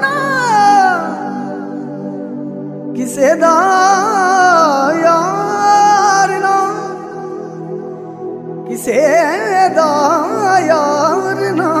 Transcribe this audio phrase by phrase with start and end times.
[0.00, 0.14] ਨਾ
[2.96, 3.54] ਕਿਸੇ ਦਾ
[5.02, 6.56] ਯਾਰ ਨਾ,
[8.68, 9.00] ਕਿਸੇ
[9.76, 9.90] ਦਾ
[10.66, 11.72] ਯਾਰ ਨਾ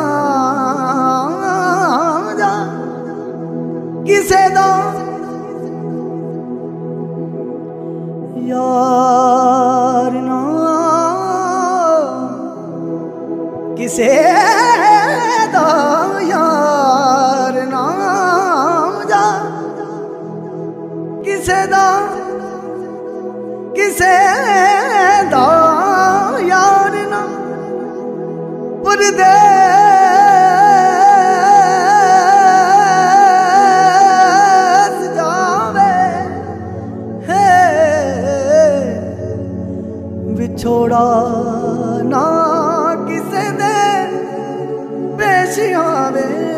[4.06, 4.68] ਕਿਸੇ ਦਾ
[8.46, 10.40] ਯਾਰ ਨਾ,
[13.76, 14.12] ਕਿਸੇ
[15.52, 15.93] ਦਾ
[21.63, 21.85] ਦਾ
[23.75, 24.15] ਕਿਸੇ
[25.31, 25.45] ਦਾ
[26.41, 27.21] ਯਾਰ ਨਾ
[28.83, 29.29] ਪਰਦੇਸ
[35.15, 35.91] ਜਾਵੇ
[37.27, 37.47] ਹੈ
[40.37, 41.05] ਵਿਛੋੜਾ
[42.03, 42.25] ਨਾ
[43.07, 43.73] ਕਿਸੇ ਦੇ
[45.17, 46.49] ਪੇਸ਼ ਆਵੇ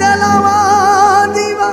[0.00, 0.58] दलवा
[1.26, 1.70] दीवा।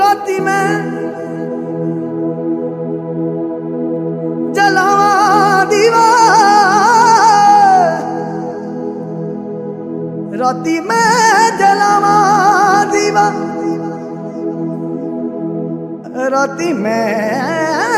[0.00, 0.68] राती में
[4.52, 6.06] जलावा दीवा।
[10.40, 12.16] राती में जलावा
[12.84, 13.26] दीवा।
[16.28, 17.97] राती में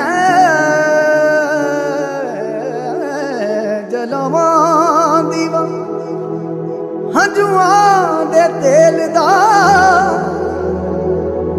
[8.61, 9.29] ਤੇਲ ਦਾ।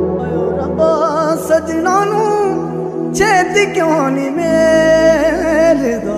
[0.03, 0.93] ਓਏ ਰੱਬਾ
[1.49, 6.17] ਸਜਣਾ ਨੂੰ ਛੇਤੀ ਕਿਉਂ ਨਹੀਂ ਮੇਲਦਾ?